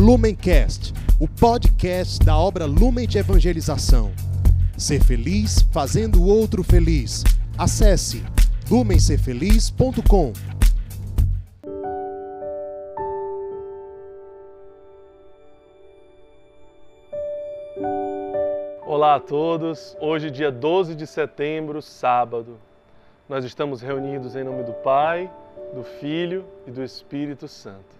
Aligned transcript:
Lumencast, 0.00 0.94
o 1.20 1.28
podcast 1.28 2.24
da 2.24 2.34
obra 2.34 2.64
Lumen 2.64 3.06
de 3.06 3.18
Evangelização. 3.18 4.10
Ser 4.74 5.04
feliz 5.04 5.60
fazendo 5.70 6.22
o 6.22 6.26
outro 6.26 6.64
feliz. 6.64 7.22
Acesse 7.58 8.24
lumencerfeliz.com. 8.70 10.32
Olá 18.86 19.16
a 19.16 19.20
todos. 19.20 19.94
Hoje, 20.00 20.30
dia 20.30 20.50
12 20.50 20.94
de 20.94 21.06
setembro, 21.06 21.82
sábado. 21.82 22.56
Nós 23.28 23.44
estamos 23.44 23.82
reunidos 23.82 24.34
em 24.34 24.44
nome 24.44 24.62
do 24.62 24.72
Pai, 24.72 25.30
do 25.74 25.84
Filho 25.84 26.46
e 26.66 26.70
do 26.70 26.82
Espírito 26.82 27.46
Santo. 27.46 27.99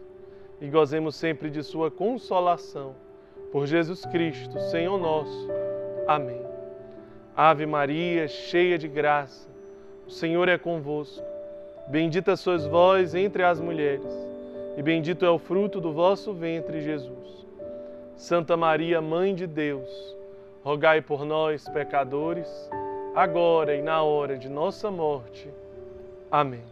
e 0.61 0.69
gozemos 0.69 1.15
sempre 1.15 1.49
de 1.49 1.63
Sua 1.63 1.89
consolação. 1.89 2.95
Por 3.51 3.65
Jesus 3.65 4.05
Cristo, 4.05 4.57
Senhor 4.69 4.97
nosso. 4.97 5.49
Amém. 6.07 6.41
Ave 7.35 7.65
Maria, 7.65 8.27
cheia 8.27 8.77
de 8.77 8.87
graça, 8.87 9.49
o 10.05 10.11
Senhor 10.11 10.47
é 10.47 10.57
convosco. 10.57 11.25
Bendita 11.87 12.35
sois 12.35 12.65
vós 12.65 13.15
entre 13.15 13.43
as 13.43 13.59
mulheres, 13.59 14.05
e 14.77 14.83
bendito 14.83 15.25
é 15.25 15.29
o 15.29 15.39
fruto 15.39 15.81
do 15.81 15.91
vosso 15.91 16.33
ventre, 16.33 16.81
Jesus. 16.81 17.45
Santa 18.15 18.55
Maria, 18.55 19.01
Mãe 19.01 19.33
de 19.33 19.47
Deus, 19.47 20.15
rogai 20.63 21.01
por 21.01 21.25
nós, 21.25 21.67
pecadores, 21.69 22.47
agora 23.15 23.75
e 23.75 23.81
na 23.81 24.03
hora 24.03 24.37
de 24.37 24.47
nossa 24.47 24.91
morte. 24.91 25.49
Amém. 26.29 26.70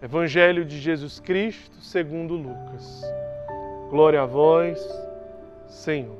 Evangelho 0.00 0.64
de 0.64 0.78
Jesus 0.78 1.18
Cristo, 1.18 1.76
segundo 1.80 2.36
Lucas. 2.36 3.02
Glória 3.90 4.22
a 4.22 4.26
vós, 4.26 4.78
Senhor. 5.66 6.14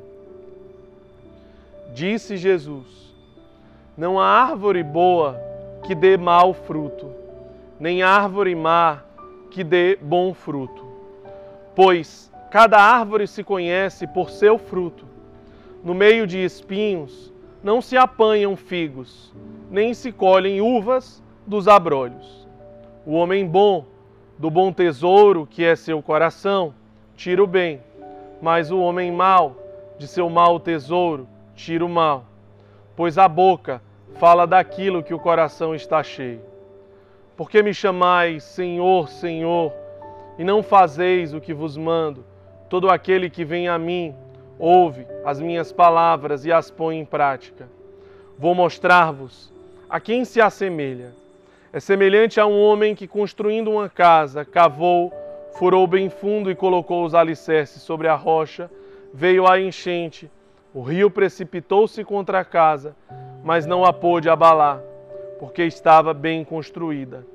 Disse 1.94 2.36
Jesus: 2.36 3.14
Não 3.96 4.18
há 4.18 4.26
árvore 4.26 4.82
boa 4.82 5.40
que 5.84 5.94
dê 5.94 6.16
mau 6.16 6.52
fruto, 6.52 7.12
nem 7.78 8.02
árvore 8.02 8.52
má 8.52 9.04
que 9.48 9.62
dê 9.62 9.96
bom 10.02 10.34
fruto. 10.34 10.84
Pois 11.76 12.32
cada 12.50 12.78
árvore 12.78 13.28
se 13.28 13.44
conhece 13.44 14.08
por 14.08 14.28
seu 14.30 14.58
fruto. 14.58 15.06
No 15.84 15.94
meio 15.94 16.26
de 16.26 16.38
espinhos 16.38 17.32
não 17.62 17.80
se 17.80 17.96
apanham 17.96 18.56
figos, 18.56 19.32
nem 19.70 19.94
se 19.94 20.10
colhem 20.10 20.60
uvas 20.60 21.22
dos 21.46 21.68
abrolhos. 21.68 22.47
O 23.08 23.14
homem 23.14 23.46
bom, 23.46 23.86
do 24.36 24.50
bom 24.50 24.70
tesouro 24.70 25.46
que 25.46 25.64
é 25.64 25.74
seu 25.74 26.02
coração, 26.02 26.74
tira 27.16 27.42
o 27.42 27.46
bem, 27.46 27.80
mas 28.42 28.70
o 28.70 28.78
homem 28.78 29.10
mau, 29.10 29.56
de 29.96 30.06
seu 30.06 30.28
mau 30.28 30.60
tesouro, 30.60 31.26
tira 31.54 31.82
o 31.82 31.88
mal. 31.88 32.26
Pois 32.94 33.16
a 33.16 33.26
boca 33.26 33.80
fala 34.16 34.46
daquilo 34.46 35.02
que 35.02 35.14
o 35.14 35.18
coração 35.18 35.74
está 35.74 36.02
cheio. 36.02 36.42
Por 37.34 37.48
que 37.48 37.62
me 37.62 37.72
chamais 37.72 38.44
Senhor, 38.44 39.08
Senhor, 39.08 39.72
e 40.38 40.44
não 40.44 40.62
fazeis 40.62 41.32
o 41.32 41.40
que 41.40 41.54
vos 41.54 41.78
mando? 41.78 42.22
Todo 42.68 42.90
aquele 42.90 43.30
que 43.30 43.42
vem 43.42 43.68
a 43.68 43.78
mim, 43.78 44.14
ouve 44.58 45.06
as 45.24 45.40
minhas 45.40 45.72
palavras 45.72 46.44
e 46.44 46.52
as 46.52 46.70
põe 46.70 46.98
em 46.98 47.06
prática. 47.06 47.70
Vou 48.38 48.54
mostrar-vos 48.54 49.50
a 49.88 49.98
quem 49.98 50.26
se 50.26 50.42
assemelha. 50.42 51.14
É 51.70 51.80
semelhante 51.80 52.40
a 52.40 52.46
um 52.46 52.58
homem 52.58 52.94
que, 52.94 53.06
construindo 53.06 53.70
uma 53.70 53.90
casa, 53.90 54.42
cavou, 54.42 55.12
furou 55.58 55.86
bem 55.86 56.08
fundo 56.08 56.50
e 56.50 56.54
colocou 56.54 57.04
os 57.04 57.14
alicerces 57.14 57.82
sobre 57.82 58.08
a 58.08 58.14
rocha. 58.14 58.70
Veio 59.12 59.46
a 59.46 59.60
enchente, 59.60 60.30
o 60.72 60.80
rio 60.80 61.10
precipitou-se 61.10 62.02
contra 62.04 62.40
a 62.40 62.44
casa, 62.44 62.96
mas 63.44 63.66
não 63.66 63.84
a 63.84 63.92
pôde 63.92 64.30
abalar, 64.30 64.80
porque 65.38 65.62
estava 65.62 66.14
bem 66.14 66.42
construída. 66.42 67.26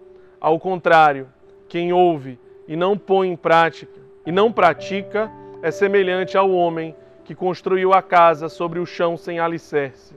Ao 0.42 0.60
contrário, 0.60 1.28
quem 1.70 1.94
ouve 1.94 2.40
e 2.68 2.76
não 2.76 2.98
põe 2.98 3.30
em 3.30 3.36
prática, 3.36 4.02
e 4.26 4.32
não 4.32 4.52
pratica, 4.52 5.32
é 5.62 5.70
semelhante 5.70 6.36
ao 6.38 6.50
homem 6.50 6.96
que 7.24 7.36
construiu 7.36 7.94
a 7.94 8.02
casa 8.02 8.50
sobre 8.50 8.80
o 8.80 8.86
chão 8.86 9.16
sem 9.16 9.40
alicerce. 9.40 10.16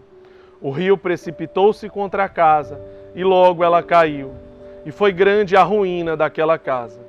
O 0.59 0.71
rio 0.71 0.97
precipitou-se 0.97 1.87
contra 1.91 2.25
a 2.25 2.29
casa 2.29 2.81
e 3.17 3.25
logo 3.25 3.65
ela 3.65 3.83
caiu, 3.83 4.35
e 4.85 4.93
foi 4.93 5.11
grande 5.11 5.57
a 5.57 5.63
ruína 5.63 6.15
daquela 6.15 6.59
casa. 6.59 7.01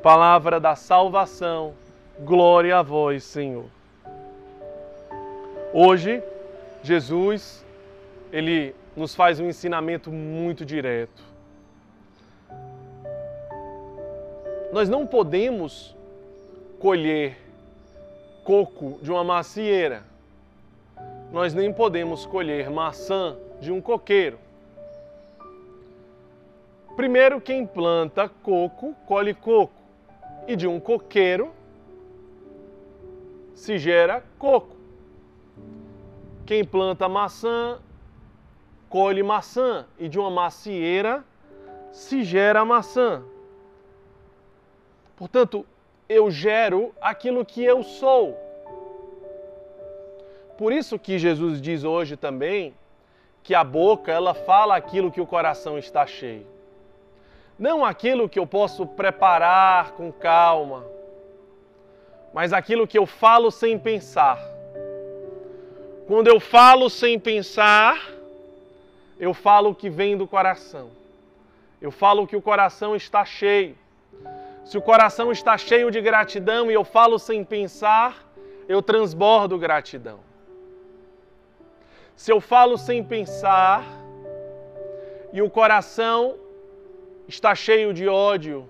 Palavra 0.00 0.60
da 0.60 0.76
salvação, 0.76 1.74
glória 2.20 2.78
a 2.78 2.82
vós, 2.82 3.24
Senhor. 3.24 3.66
Hoje, 5.74 6.22
Jesus, 6.84 7.66
ele 8.32 8.74
nos 8.96 9.12
faz 9.12 9.40
um 9.40 9.46
ensinamento 9.46 10.12
muito 10.12 10.64
direto. 10.64 11.22
Nós 14.72 14.88
não 14.88 15.04
podemos 15.04 15.96
colher 16.78 17.36
coco 18.44 19.00
de 19.02 19.10
uma 19.10 19.24
macieira. 19.24 20.04
Nós 21.32 21.52
nem 21.52 21.72
podemos 21.72 22.24
colher 22.24 22.70
maçã 22.70 23.36
de 23.60 23.72
um 23.72 23.80
coqueiro. 23.80 24.38
Primeiro, 27.00 27.40
quem 27.40 27.66
planta 27.66 28.28
coco, 28.28 28.94
colhe 29.06 29.32
coco. 29.32 29.72
E 30.46 30.54
de 30.54 30.66
um 30.66 30.78
coqueiro 30.78 31.50
se 33.54 33.78
gera 33.78 34.22
coco. 34.38 34.76
Quem 36.44 36.62
planta 36.62 37.08
maçã, 37.08 37.78
colhe 38.90 39.22
maçã. 39.22 39.86
E 39.98 40.10
de 40.10 40.18
uma 40.18 40.30
macieira 40.30 41.24
se 41.90 42.22
gera 42.22 42.66
maçã. 42.66 43.22
Portanto, 45.16 45.64
eu 46.06 46.30
gero 46.30 46.94
aquilo 47.00 47.46
que 47.46 47.64
eu 47.64 47.82
sou. 47.82 48.36
Por 50.58 50.70
isso 50.70 50.98
que 50.98 51.18
Jesus 51.18 51.62
diz 51.62 51.82
hoje 51.82 52.14
também 52.14 52.74
que 53.42 53.54
a 53.54 53.64
boca 53.64 54.12
ela 54.12 54.34
fala 54.34 54.76
aquilo 54.76 55.10
que 55.10 55.22
o 55.22 55.26
coração 55.26 55.78
está 55.78 56.06
cheio. 56.06 56.59
Não 57.60 57.84
aquilo 57.84 58.26
que 58.26 58.38
eu 58.38 58.46
posso 58.46 58.86
preparar 58.86 59.90
com 59.90 60.10
calma, 60.10 60.82
mas 62.32 62.54
aquilo 62.54 62.86
que 62.86 62.98
eu 62.98 63.04
falo 63.04 63.50
sem 63.50 63.78
pensar. 63.78 64.42
Quando 66.06 66.28
eu 66.28 66.40
falo 66.40 66.88
sem 66.88 67.18
pensar, 67.18 68.00
eu 69.18 69.34
falo 69.34 69.70
o 69.70 69.74
que 69.74 69.90
vem 69.90 70.16
do 70.16 70.26
coração. 70.26 70.90
Eu 71.82 71.90
falo 71.90 72.26
que 72.26 72.34
o 72.34 72.40
coração 72.40 72.96
está 72.96 73.26
cheio. 73.26 73.76
Se 74.64 74.78
o 74.78 74.80
coração 74.80 75.30
está 75.30 75.58
cheio 75.58 75.90
de 75.90 76.00
gratidão 76.00 76.70
e 76.70 76.74
eu 76.74 76.82
falo 76.82 77.18
sem 77.18 77.44
pensar, 77.44 78.26
eu 78.66 78.80
transbordo 78.80 79.58
gratidão. 79.58 80.20
Se 82.16 82.32
eu 82.32 82.40
falo 82.40 82.78
sem 82.78 83.04
pensar 83.04 83.84
e 85.30 85.42
o 85.42 85.50
coração 85.50 86.39
está 87.30 87.54
cheio 87.54 87.94
de 87.94 88.08
ódio, 88.08 88.68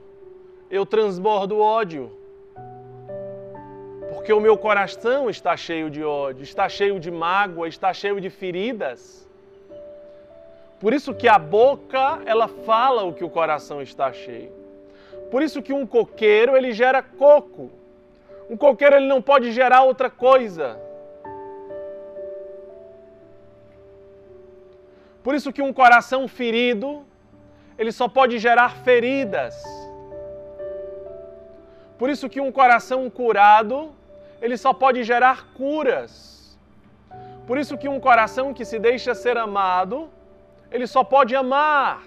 eu 0.71 0.85
transbordo 0.85 1.59
ódio. 1.59 2.05
Porque 4.11 4.33
o 4.33 4.41
meu 4.47 4.57
coração 4.67 5.31
está 5.31 5.57
cheio 5.57 5.89
de 5.89 6.03
ódio, 6.05 6.43
está 6.43 6.69
cheio 6.69 7.01
de 7.01 7.11
mágoa, 7.11 7.67
está 7.67 7.91
cheio 7.95 8.21
de 8.21 8.29
feridas. 8.29 9.01
Por 10.79 10.93
isso 10.93 11.15
que 11.15 11.27
a 11.27 11.39
boca, 11.39 12.21
ela 12.27 12.49
fala 12.49 13.03
o 13.05 13.15
que 13.15 13.25
o 13.25 13.31
coração 13.31 13.81
está 13.81 14.13
cheio. 14.13 14.53
Por 15.31 15.41
isso 15.43 15.63
que 15.63 15.73
um 15.73 15.87
coqueiro, 15.87 16.55
ele 16.55 16.73
gera 16.73 17.03
coco. 17.03 17.71
Um 18.51 18.57
coqueiro 18.59 18.97
ele 18.97 19.07
não 19.07 19.23
pode 19.23 19.53
gerar 19.53 19.83
outra 19.85 20.11
coisa. 20.11 20.79
Por 25.23 25.35
isso 25.35 25.53
que 25.53 25.63
um 25.63 25.73
coração 25.73 26.27
ferido, 26.29 27.05
ele 27.81 27.93
só 27.99 28.07
pode 28.07 28.39
gerar 28.39 28.71
feridas. 28.87 29.55
Por 31.99 32.11
isso 32.11 32.29
que 32.29 32.39
um 32.39 32.53
coração 32.53 33.09
curado, 33.09 33.77
ele 34.43 34.57
só 34.65 34.75
pode 34.75 35.03
gerar 35.03 35.39
curas. 35.55 36.13
Por 37.47 37.57
isso 37.57 37.79
que 37.79 37.89
um 37.89 37.99
coração 37.99 38.53
que 38.53 38.67
se 38.67 38.79
deixa 38.79 39.15
ser 39.15 39.39
amado, 39.39 40.11
ele 40.71 40.87
só 40.87 41.03
pode 41.03 41.35
amar. 41.35 42.03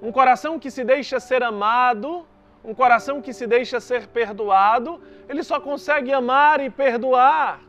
Um 0.00 0.12
coração 0.12 0.56
que 0.56 0.70
se 0.70 0.84
deixa 0.84 1.18
ser 1.18 1.42
amado, 1.42 2.24
um 2.64 2.72
coração 2.72 3.20
que 3.20 3.32
se 3.32 3.44
deixa 3.44 3.80
ser 3.80 4.06
perdoado, 4.06 5.00
ele 5.28 5.42
só 5.42 5.58
consegue 5.58 6.12
amar 6.12 6.60
e 6.60 6.70
perdoar. 6.70 7.60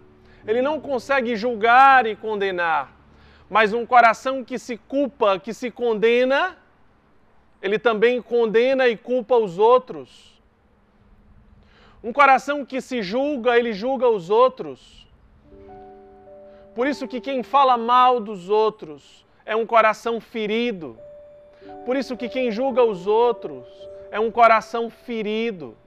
Ele 0.46 0.62
não 0.62 0.80
consegue 0.80 1.36
julgar 1.36 2.06
e 2.06 2.16
condenar. 2.16 3.03
Mas 3.50 3.74
um 3.74 3.86
coração 3.86 4.44
que 4.44 4.58
se 4.58 4.78
culpa, 4.78 5.40
que 5.40 5.54
se 5.54 5.70
condena, 5.70 6.58
ele 7.62 7.80
também 7.80 8.22
condena 8.22 8.88
e 8.88 8.98
culpa 8.98 9.38
os 9.38 9.58
outros. 9.58 10.34
Um 12.04 12.12
coração 12.12 12.66
que 12.66 12.82
se 12.82 13.02
julga, 13.02 13.58
ele 13.58 13.72
julga 13.72 14.10
os 14.10 14.30
outros. 14.30 15.08
Por 16.76 16.88
isso 16.88 17.08
que 17.08 17.22
quem 17.22 17.44
fala 17.44 17.78
mal 17.78 18.20
dos 18.20 18.50
outros 18.50 19.26
é 19.46 19.56
um 19.56 19.66
coração 19.66 20.20
ferido. 20.20 20.98
Por 21.86 21.96
isso 21.96 22.18
que 22.18 22.28
quem 22.28 22.52
julga 22.52 22.84
os 22.84 23.08
outros 23.08 23.66
é 24.12 24.20
um 24.20 24.32
coração 24.32 24.90
ferido. 24.90 25.78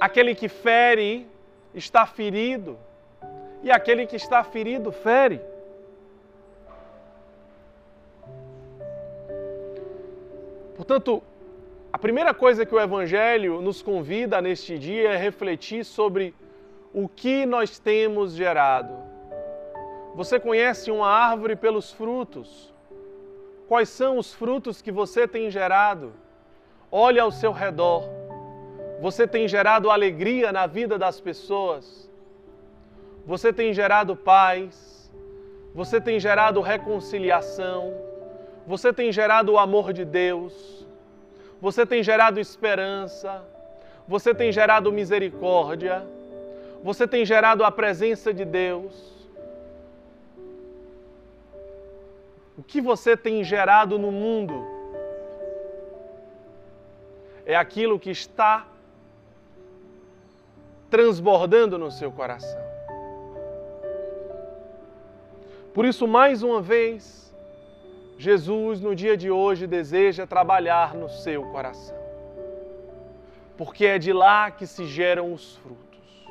Aquele 0.00 0.34
que 0.34 0.48
fere 0.48 1.26
está 1.74 2.06
ferido, 2.06 2.78
e 3.62 3.70
aquele 3.70 4.06
que 4.06 4.16
está 4.16 4.42
ferido 4.44 4.92
fere. 4.92 5.40
Portanto, 10.76 11.22
a 11.92 11.98
primeira 11.98 12.34
coisa 12.34 12.66
que 12.66 12.74
o 12.74 12.80
Evangelho 12.80 13.62
nos 13.62 13.80
convida 13.80 14.42
neste 14.42 14.78
dia 14.78 15.12
é 15.12 15.16
refletir 15.16 15.84
sobre 15.84 16.34
o 16.92 17.08
que 17.08 17.46
nós 17.46 17.78
temos 17.78 18.34
gerado. 18.34 18.94
Você 20.14 20.38
conhece 20.38 20.90
uma 20.90 21.08
árvore 21.08 21.56
pelos 21.56 21.92
frutos. 21.92 22.72
Quais 23.68 23.88
são 23.88 24.18
os 24.18 24.32
frutos 24.32 24.80
que 24.80 24.92
você 24.92 25.26
tem 25.26 25.50
gerado? 25.50 26.12
Olhe 26.90 27.18
ao 27.18 27.32
seu 27.32 27.52
redor. 27.52 28.04
Você 29.00 29.26
tem 29.26 29.48
gerado 29.48 29.90
alegria 29.90 30.52
na 30.52 30.66
vida 30.66 30.98
das 30.98 31.20
pessoas. 31.20 32.10
Você 33.26 33.52
tem 33.52 33.74
gerado 33.74 34.16
paz. 34.16 35.12
Você 35.74 36.00
tem 36.00 36.18
gerado 36.18 36.60
reconciliação. 36.60 37.92
Você 38.66 38.92
tem 38.92 39.12
gerado 39.12 39.52
o 39.52 39.58
amor 39.58 39.92
de 39.92 40.04
Deus 40.04 40.76
você 41.60 41.86
tem 41.86 42.02
gerado 42.02 42.38
esperança, 42.38 43.42
você 44.06 44.34
tem 44.34 44.52
gerado 44.52 44.92
misericórdia, 44.92 46.06
você 46.82 47.08
tem 47.08 47.24
gerado 47.24 47.64
a 47.64 47.70
presença 47.70 48.32
de 48.32 48.44
Deus. 48.44 49.16
O 52.58 52.62
que 52.62 52.80
você 52.80 53.16
tem 53.16 53.42
gerado 53.42 53.98
no 53.98 54.10
mundo 54.12 54.64
é 57.44 57.54
aquilo 57.56 57.98
que 57.98 58.10
está 58.10 58.66
transbordando 60.90 61.76
no 61.78 61.90
seu 61.90 62.10
coração. 62.12 62.65
Por 65.76 65.84
isso, 65.84 66.08
mais 66.08 66.42
uma 66.42 66.62
vez, 66.62 67.36
Jesus, 68.16 68.80
no 68.80 68.96
dia 68.96 69.14
de 69.14 69.30
hoje, 69.30 69.66
deseja 69.66 70.26
trabalhar 70.26 70.94
no 70.94 71.06
seu 71.06 71.42
coração, 71.50 71.98
porque 73.58 73.84
é 73.84 73.98
de 73.98 74.10
lá 74.10 74.50
que 74.50 74.66
se 74.66 74.86
geram 74.86 75.34
os 75.34 75.56
frutos. 75.56 76.26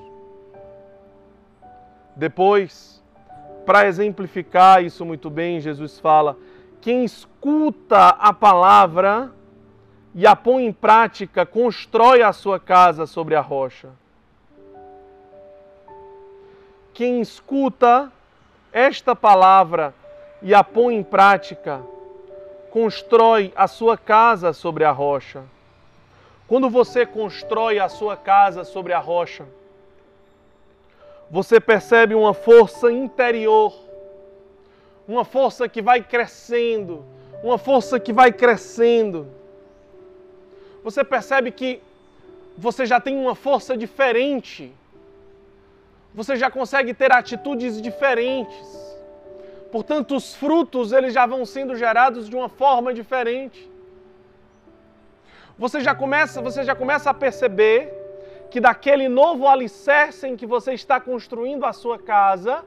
Depois, 2.15 3.03
para 3.67 3.85
exemplificar 3.85 4.83
isso 4.83 5.05
muito 5.05 5.29
bem, 5.29 5.59
Jesus 5.59 5.99
fala: 5.99 6.35
quem 6.81 7.05
escuta 7.05 8.07
a 8.07 8.33
palavra 8.33 9.31
e 10.15 10.25
a 10.25 10.35
põe 10.35 10.65
em 10.65 10.73
prática, 10.73 11.45
constrói 11.45 12.23
a 12.23 12.33
sua 12.33 12.59
casa 12.59 13.05
sobre 13.05 13.35
a 13.35 13.41
rocha. 13.41 13.91
Quem 16.95 17.21
escuta 17.21 18.11
esta 18.75 19.15
palavra 19.15 19.95
e 20.41 20.53
a 20.53 20.61
põe 20.61 20.95
em 20.95 21.01
prática, 21.01 21.81
constrói 22.69 23.53
a 23.55 23.69
sua 23.69 23.97
casa 23.97 24.51
sobre 24.51 24.83
a 24.83 24.91
rocha. 24.91 25.43
Quando 26.45 26.69
você 26.69 27.05
constrói 27.05 27.79
a 27.79 27.87
sua 27.87 28.17
casa 28.17 28.65
sobre 28.65 28.91
a 28.91 28.99
rocha, 28.99 29.45
você 31.31 31.57
percebe 31.57 32.13
uma 32.13 32.33
força 32.33 32.91
interior, 32.91 33.73
uma 35.07 35.23
força 35.23 35.69
que 35.69 35.81
vai 35.81 36.03
crescendo, 36.03 37.05
uma 37.41 37.57
força 37.57 37.97
que 37.97 38.11
vai 38.11 38.33
crescendo. 38.33 39.25
Você 40.83 41.01
percebe 41.01 41.49
que 41.49 41.81
você 42.57 42.85
já 42.85 42.99
tem 42.99 43.15
uma 43.15 43.35
força 43.35 43.77
diferente, 43.77 44.73
você 46.15 46.35
já 46.35 46.49
consegue 46.49 46.93
ter 46.93 47.11
atitudes 47.11 47.79
diferentes 47.79 48.85
Portanto, 49.75 50.15
os 50.15 50.33
frutos 50.33 50.93
eles 50.93 51.13
já 51.13 51.25
vão 51.25 51.45
sendo 51.45 51.75
gerados 51.75 52.29
de 52.29 52.35
uma 52.37 52.47
forma 52.47 52.93
diferente. 52.93 53.69
Você 55.57 55.81
já 55.81 55.93
começa, 55.93 56.41
você 56.41 56.63
já 56.63 56.73
começa 56.73 57.09
a 57.09 57.13
perceber 57.13 57.93
que 58.49 58.61
daquele 58.61 59.09
novo 59.09 59.45
alicerce 59.45 60.27
em 60.29 60.37
que 60.37 60.45
você 60.45 60.73
está 60.73 60.97
construindo 61.01 61.65
a 61.65 61.73
sua 61.73 61.99
casa, 61.99 62.63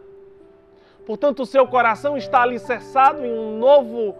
portanto, 1.06 1.44
o 1.44 1.46
seu 1.46 1.66
coração 1.66 2.14
está 2.14 2.42
alicerçado 2.42 3.24
em 3.24 3.32
um 3.32 3.58
novo 3.58 4.14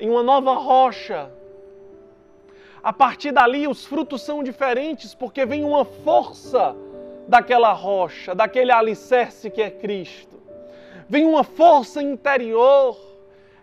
em 0.00 0.10
uma 0.10 0.24
nova 0.24 0.54
rocha. 0.54 1.30
A 2.82 2.92
partir 2.92 3.30
dali 3.30 3.68
os 3.68 3.86
frutos 3.86 4.22
são 4.22 4.42
diferentes 4.42 5.14
porque 5.14 5.46
vem 5.46 5.62
uma 5.62 5.84
força 5.84 6.74
daquela 7.28 7.72
rocha, 7.72 8.34
daquele 8.34 8.70
alicerce 8.72 9.50
que 9.50 9.62
é 9.62 9.70
Cristo 9.70 10.34
vem 11.08 11.24
uma 11.24 11.44
força 11.44 12.02
interior 12.02 12.98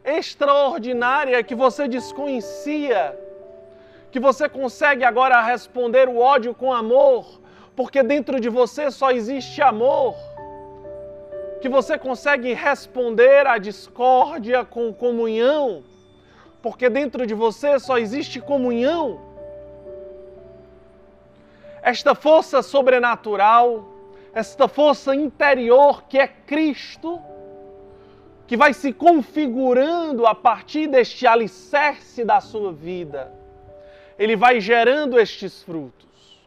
extraordinária 0.04 1.44
que 1.44 1.56
você 1.56 1.88
desconhecia, 1.88 3.18
que 4.12 4.20
você 4.20 4.50
consegue 4.50 5.04
agora 5.04 5.42
responder 5.42 6.08
o 6.08 6.18
ódio 6.18 6.54
com 6.54 6.74
amor, 6.74 7.40
porque 7.76 8.04
dentro 8.04 8.40
de 8.40 8.50
você 8.50 8.90
só 8.92 9.12
existe 9.12 9.62
amor, 9.62 10.16
que 11.62 11.70
você 11.70 11.98
consegue 11.98 12.54
responder 12.54 13.46
à 13.46 13.58
discórdia 13.58 14.66
com 14.66 14.94
comunhão, 14.94 15.84
porque 16.62 16.90
dentro 16.90 17.26
de 17.26 17.34
você 17.34 17.80
só 17.80 17.98
existe 17.98 18.40
comunhão. 18.40 19.31
Esta 21.82 22.14
força 22.14 22.62
sobrenatural, 22.62 23.88
esta 24.34 24.68
força 24.68 25.16
interior 25.16 26.04
que 26.04 26.18
é 26.18 26.28
Cristo, 26.28 27.20
que 28.46 28.56
vai 28.56 28.74
se 28.74 28.94
configurando 28.94 30.28
a 30.28 30.36
partir 30.36 30.88
deste 30.88 31.26
alicerce 31.26 32.24
da 32.24 32.40
sua 32.40 32.72
vida. 32.72 33.32
Ele 34.20 34.36
vai 34.36 34.60
gerando 34.60 35.20
estes 35.20 35.64
frutos. 35.64 36.40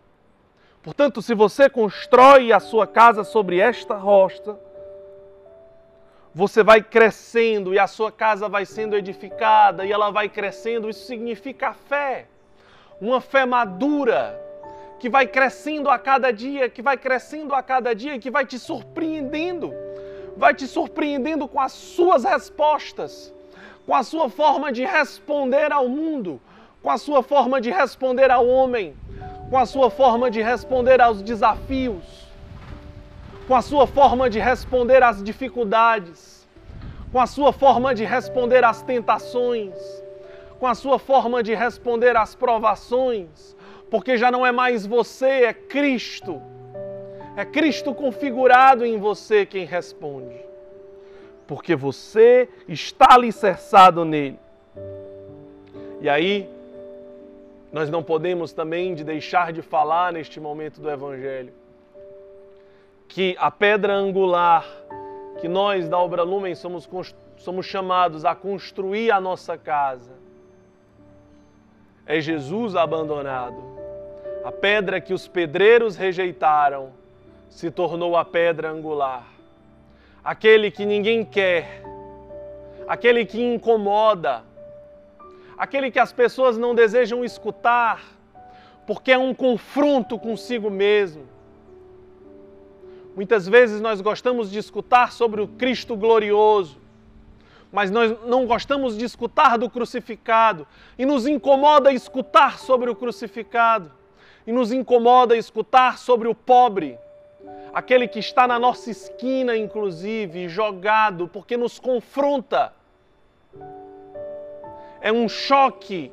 Portanto, 0.82 1.22
se 1.22 1.34
você 1.34 1.68
constrói 1.68 2.52
a 2.52 2.60
sua 2.60 2.86
casa 2.86 3.24
sobre 3.24 3.58
esta 3.58 3.96
rocha, 3.96 4.56
você 6.34 6.62
vai 6.62 6.82
crescendo 6.82 7.72
e 7.72 7.78
a 7.78 7.86
sua 7.86 8.12
casa 8.12 8.48
vai 8.48 8.66
sendo 8.66 8.94
edificada 8.94 9.84
e 9.86 9.90
ela 9.90 10.10
vai 10.10 10.28
crescendo. 10.28 10.90
Isso 10.90 11.06
significa 11.06 11.72
fé, 11.72 12.26
uma 13.00 13.20
fé 13.20 13.46
madura 13.46 14.43
que 15.04 15.11
vai 15.11 15.26
crescendo 15.26 15.90
a 15.90 15.99
cada 15.99 16.32
dia, 16.32 16.66
que 16.66 16.80
vai 16.80 16.96
crescendo 16.96 17.54
a 17.54 17.62
cada 17.62 17.94
dia 17.94 18.18
que 18.18 18.30
vai 18.30 18.46
te 18.46 18.58
surpreendendo 18.58 19.70
vai 20.34 20.54
te 20.54 20.66
surpreendendo 20.66 21.46
com 21.46 21.61
as 21.61 21.73
suas 21.73 22.25
respostas, 22.25 23.30
com 23.84 23.94
a 23.94 24.02
sua 24.02 24.30
forma 24.30 24.73
de 24.73 24.82
responder 24.82 25.70
ao 25.70 25.87
mundo, 25.90 26.40
com 26.82 26.90
a 26.90 26.96
sua 26.96 27.23
forma 27.23 27.61
de 27.61 27.70
responder 27.70 28.30
ao 28.30 28.49
homem, 28.49 28.96
com 29.50 29.58
a 29.58 29.66
sua 29.66 29.90
forma 29.90 30.30
de 30.30 30.40
responder 30.40 31.02
aos 31.02 31.20
desafios, 31.20 32.26
com 33.46 33.54
a 33.54 33.61
sua 33.61 33.87
forma 33.87 34.30
de 34.30 34.38
responder 34.38 35.02
às 35.02 35.23
dificuldades, 35.23 36.49
com 37.12 37.20
a 37.20 37.26
sua 37.26 37.52
forma 37.52 37.94
de 37.94 38.06
responder 38.06 38.64
às 38.64 38.80
tentações, 38.80 39.75
com 40.58 40.66
a 40.66 40.75
sua 40.75 40.99
forma 40.99 41.42
de 41.42 41.54
responder 41.54 42.16
às 42.16 42.34
provações, 42.34 43.54
porque 43.94 44.18
já 44.18 44.28
não 44.28 44.44
é 44.44 44.50
mais 44.50 44.84
você, 44.84 45.44
é 45.44 45.52
Cristo 45.52 46.42
é 47.36 47.44
Cristo 47.44 47.94
configurado 47.94 48.84
em 48.84 48.98
você 48.98 49.46
quem 49.46 49.64
responde. 49.64 50.34
Porque 51.46 51.76
você 51.76 52.48
está 52.68 53.14
alicerçado 53.14 54.04
nele. 54.04 54.36
E 56.00 56.08
aí, 56.08 56.50
nós 57.72 57.88
não 57.88 58.02
podemos 58.02 58.52
também 58.52 58.96
de 58.96 59.04
deixar 59.04 59.52
de 59.52 59.62
falar 59.62 60.12
neste 60.12 60.40
momento 60.40 60.80
do 60.80 60.90
Evangelho 60.90 61.52
que 63.06 63.36
a 63.38 63.48
pedra 63.48 63.94
angular 63.94 64.66
que 65.40 65.46
nós 65.46 65.88
da 65.88 65.98
Obra 65.98 66.24
Lumen 66.24 66.56
somos, 66.56 66.88
somos 67.36 67.64
chamados 67.64 68.24
a 68.24 68.34
construir 68.34 69.12
a 69.12 69.20
nossa 69.20 69.56
casa 69.56 70.24
é 72.06 72.20
Jesus 72.20 72.74
abandonado. 72.76 73.74
A 74.44 74.52
pedra 74.52 75.00
que 75.00 75.14
os 75.14 75.26
pedreiros 75.26 75.96
rejeitaram 75.96 76.92
se 77.48 77.70
tornou 77.70 78.14
a 78.14 78.26
pedra 78.26 78.70
angular. 78.70 79.26
Aquele 80.22 80.70
que 80.70 80.84
ninguém 80.84 81.24
quer, 81.24 81.82
aquele 82.86 83.24
que 83.24 83.42
incomoda, 83.42 84.44
aquele 85.56 85.90
que 85.90 85.98
as 85.98 86.12
pessoas 86.12 86.58
não 86.58 86.74
desejam 86.74 87.24
escutar, 87.24 88.04
porque 88.86 89.12
é 89.12 89.16
um 89.16 89.32
confronto 89.32 90.18
consigo 90.18 90.68
mesmo. 90.68 91.26
Muitas 93.16 93.48
vezes 93.48 93.80
nós 93.80 94.02
gostamos 94.02 94.50
de 94.50 94.58
escutar 94.58 95.10
sobre 95.12 95.40
o 95.40 95.48
Cristo 95.48 95.96
glorioso, 95.96 96.76
mas 97.72 97.90
nós 97.90 98.14
não 98.26 98.44
gostamos 98.44 98.98
de 98.98 99.06
escutar 99.06 99.56
do 99.56 99.70
crucificado 99.70 100.66
e 100.98 101.06
nos 101.06 101.26
incomoda 101.26 101.90
escutar 101.94 102.58
sobre 102.58 102.90
o 102.90 102.94
crucificado 102.94 103.90
e 104.46 104.52
nos 104.52 104.72
incomoda 104.72 105.36
escutar 105.36 105.98
sobre 105.98 106.28
o 106.28 106.34
pobre, 106.34 106.98
aquele 107.72 108.06
que 108.06 108.18
está 108.18 108.46
na 108.46 108.58
nossa 108.58 108.90
esquina, 108.90 109.56
inclusive, 109.56 110.48
jogado, 110.48 111.28
porque 111.28 111.56
nos 111.56 111.78
confronta. 111.78 112.72
É 115.00 115.12
um 115.12 115.28
choque 115.28 116.12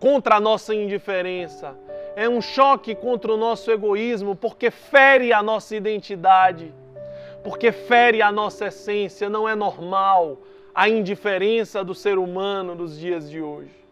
contra 0.00 0.36
a 0.36 0.40
nossa 0.40 0.74
indiferença, 0.74 1.76
é 2.16 2.28
um 2.28 2.40
choque 2.40 2.94
contra 2.94 3.32
o 3.32 3.36
nosso 3.36 3.70
egoísmo, 3.70 4.34
porque 4.36 4.70
fere 4.70 5.32
a 5.32 5.42
nossa 5.42 5.74
identidade, 5.74 6.72
porque 7.42 7.72
fere 7.72 8.22
a 8.22 8.30
nossa 8.32 8.66
essência. 8.66 9.28
Não 9.28 9.48
é 9.48 9.54
normal 9.54 10.38
a 10.74 10.88
indiferença 10.88 11.84
do 11.84 11.94
ser 11.94 12.18
humano 12.18 12.74
nos 12.74 12.98
dias 12.98 13.30
de 13.30 13.40
hoje. 13.40 13.83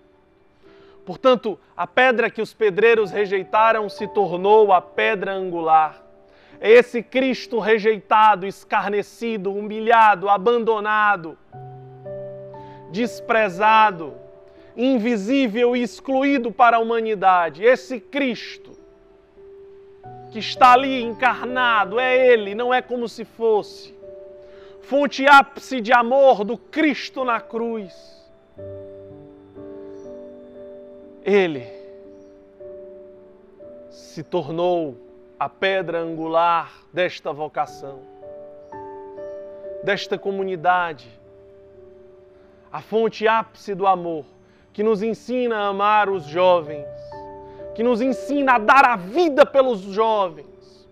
Portanto, 1.04 1.58
a 1.76 1.86
pedra 1.86 2.30
que 2.30 2.40
os 2.40 2.54
pedreiros 2.54 3.10
rejeitaram 3.10 3.88
se 3.88 4.06
tornou 4.06 4.72
a 4.72 4.80
pedra 4.80 5.32
angular. 5.32 6.02
É 6.60 6.70
esse 6.70 7.02
Cristo 7.02 7.58
rejeitado, 7.58 8.46
escarnecido, 8.46 9.52
humilhado, 9.52 10.28
abandonado, 10.28 11.36
desprezado, 12.92 14.14
invisível 14.76 15.74
e 15.76 15.82
excluído 15.82 16.52
para 16.52 16.76
a 16.76 16.80
humanidade. 16.80 17.64
Esse 17.64 17.98
Cristo 17.98 18.70
que 20.30 20.38
está 20.38 20.72
ali 20.72 21.02
encarnado, 21.02 22.00
é 22.00 22.32
Ele, 22.32 22.54
não 22.54 22.72
é 22.72 22.80
como 22.80 23.06
se 23.06 23.24
fosse. 23.24 23.94
Fonte 24.80 25.26
ápice 25.26 25.80
de 25.80 25.92
amor 25.92 26.42
do 26.42 26.56
Cristo 26.56 27.24
na 27.24 27.40
cruz. 27.40 28.21
Ele 31.24 31.64
se 33.90 34.24
tornou 34.24 34.96
a 35.38 35.48
pedra 35.48 36.00
angular 36.00 36.72
desta 36.92 37.32
vocação, 37.32 38.00
desta 39.84 40.18
comunidade, 40.18 41.08
a 42.72 42.80
fonte 42.80 43.28
ápice 43.28 43.74
do 43.74 43.86
amor 43.86 44.24
que 44.72 44.82
nos 44.82 45.00
ensina 45.02 45.58
a 45.58 45.66
amar 45.68 46.08
os 46.08 46.24
jovens, 46.24 46.86
que 47.74 47.84
nos 47.84 48.00
ensina 48.00 48.54
a 48.54 48.58
dar 48.58 48.84
a 48.84 48.96
vida 48.96 49.46
pelos 49.46 49.80
jovens, 49.80 50.88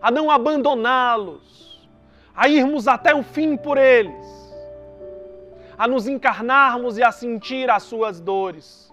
a 0.00 0.10
não 0.10 0.28
abandoná-los, 0.28 1.88
a 2.34 2.48
irmos 2.48 2.88
até 2.88 3.14
o 3.14 3.22
fim 3.22 3.56
por 3.56 3.78
eles, 3.78 4.26
a 5.78 5.86
nos 5.86 6.08
encarnarmos 6.08 6.98
e 6.98 7.02
a 7.02 7.12
sentir 7.12 7.70
as 7.70 7.84
suas 7.84 8.20
dores, 8.20 8.91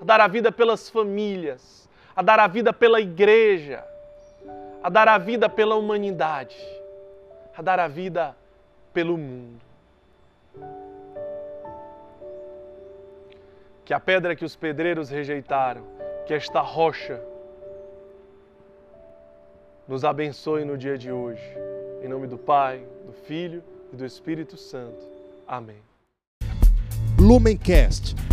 a 0.00 0.04
dar 0.04 0.20
a 0.20 0.28
vida 0.28 0.50
pelas 0.50 0.88
famílias, 0.88 1.88
a 2.14 2.22
dar 2.22 2.40
a 2.40 2.46
vida 2.46 2.72
pela 2.72 3.00
igreja, 3.00 3.84
a 4.82 4.88
dar 4.88 5.08
a 5.08 5.18
vida 5.18 5.48
pela 5.48 5.74
humanidade, 5.74 6.56
a 7.56 7.62
dar 7.62 7.80
a 7.80 7.88
vida 7.88 8.36
pelo 8.92 9.16
mundo. 9.16 9.66
que 13.86 13.94
a 13.94 14.00
pedra 14.00 14.34
que 14.34 14.44
os 14.44 14.56
pedreiros 14.56 15.08
rejeitaram, 15.08 15.84
que 16.26 16.34
esta 16.34 16.60
rocha, 16.60 17.22
nos 19.86 20.04
abençoe 20.04 20.64
no 20.64 20.76
dia 20.76 20.98
de 20.98 21.12
hoje. 21.12 21.40
Em 22.02 22.08
nome 22.08 22.26
do 22.26 22.36
Pai, 22.36 22.84
do 23.06 23.12
Filho 23.12 23.62
e 23.92 23.96
do 23.96 24.04
Espírito 24.04 24.56
Santo. 24.56 25.06
Amém. 25.46 25.78
Lumencast, 27.16 28.16